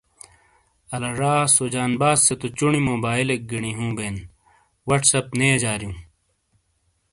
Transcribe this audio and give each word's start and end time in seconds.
آلا 0.93 1.11
ژا 1.17 1.33
سو 1.55 1.63
جانباز 1.73 2.17
سے 2.25 2.33
تو 2.41 2.47
چونی 2.57 2.81
موبائلیک 2.89 3.41
گینی 3.49 3.71
ہوں 3.77 3.91
بین 3.97 4.15
واٹس 4.87 5.11
اپ 5.17 5.27
نے 5.37 5.47
یجاریوں 5.55 5.97